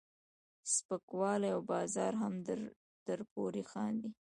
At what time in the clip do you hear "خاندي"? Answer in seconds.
3.71-4.09